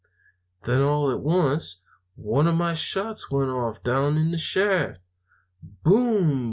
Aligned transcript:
"Then, 0.63 0.81
all 0.81 1.11
at 1.11 1.19
once, 1.19 1.79
one 2.15 2.47
of 2.47 2.55
my 2.55 2.73
shots 2.73 3.29
went 3.29 3.51
off 3.51 3.83
down 3.83 4.17
in 4.17 4.31
the 4.31 4.39
shaft. 4.39 4.99
"'Boom!' 5.61 6.39